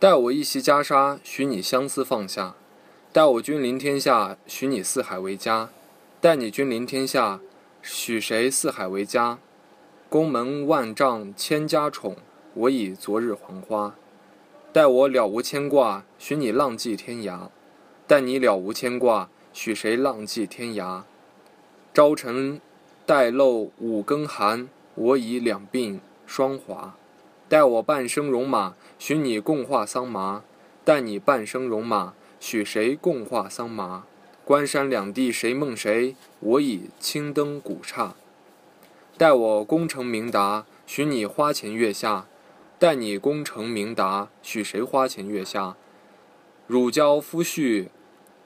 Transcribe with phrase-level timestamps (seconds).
[0.00, 2.54] 待我一袭袈裟，许你相思放下；
[3.12, 5.70] 待我君临天下，许你四海为家。
[6.20, 7.40] 待你君临天下，
[7.82, 9.40] 许谁四海为家？
[10.08, 12.16] 宫门万丈千家宠，
[12.54, 13.96] 我已昨日黄花。
[14.72, 17.48] 待我了无牵挂，许你浪迹天涯；
[18.06, 21.02] 待你了无牵挂，许谁浪迹天涯？
[21.92, 22.60] 朝晨
[23.04, 26.94] 待露五更寒，我已两鬓霜华。
[27.48, 30.42] 待我半生戎马，许你共话桑麻；
[30.84, 34.04] 待你半生戎马，许谁共话桑麻？
[34.44, 36.14] 关山两地谁梦谁？
[36.40, 38.14] 我已青灯古刹。
[39.16, 42.26] 待我功成名达，许你花前月下；
[42.78, 45.74] 待你功成名达，许谁花前月下？
[46.66, 47.88] 汝交夫婿，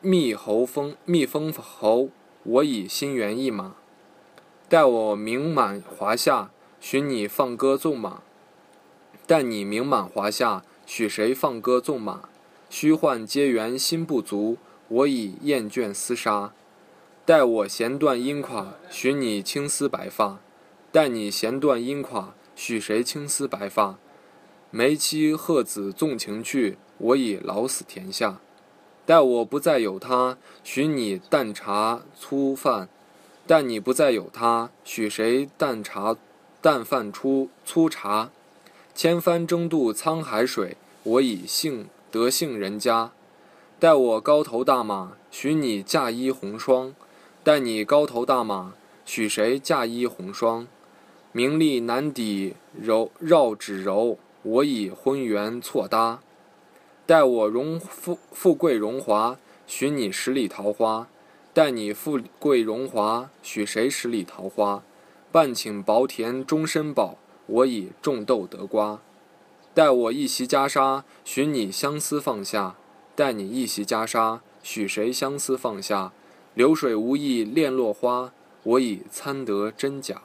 [0.00, 2.10] 觅侯封，觅封侯，
[2.44, 3.74] 我已心猿意马。
[4.68, 8.22] 待我名满华夏，许你放歌纵马。
[9.24, 12.28] 待你名满华夏，许谁放歌纵马？
[12.68, 14.56] 虚幻皆缘心不足，
[14.88, 16.52] 我已厌倦厮杀。
[17.24, 20.40] 待我弦断音垮，许你青丝白发。
[20.90, 23.96] 待你弦断音垮，许谁青丝白发？
[24.70, 28.40] 梅妻鹤子纵情去，我已老死田下。
[29.06, 32.88] 待我不再有他，许你淡茶粗饭。
[33.46, 36.16] 待你不再有他，许谁淡茶
[36.60, 38.30] 淡饭出粗茶？
[38.94, 43.10] 千帆争渡沧海水，我已幸得幸人家。
[43.80, 46.94] 待我高头大马，许你嫁衣红霜。
[47.42, 48.74] 待你高头大马，
[49.06, 50.68] 许谁嫁衣红霜？
[51.32, 56.20] 名利难抵柔绕指柔，我已婚缘错搭。
[57.06, 61.08] 待我荣富富贵荣华，许你十里桃花。
[61.54, 64.82] 待你富贵荣华，许谁十里桃花？
[65.32, 67.18] 半顷薄田终身宝。
[67.46, 69.00] 我已种豆得瓜，
[69.74, 72.76] 待我一袭袈裟，许你相思放下；
[73.14, 76.12] 待你一袭袈裟，许谁相思放下？
[76.54, 78.32] 流水无意恋落花，
[78.62, 80.22] 我已参得真假。